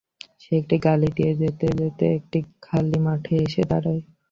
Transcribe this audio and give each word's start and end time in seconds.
সে 0.41 0.51
একটি 0.59 0.75
গলি 0.85 1.09
দিয়ে 1.17 1.33
যেতে 1.41 1.67
যেতে 1.79 2.05
একটি 2.17 2.39
খালি 2.65 2.97
মাঠে 3.05 3.35
এসে 3.45 3.63
দাঁড়ায়। 3.69 4.01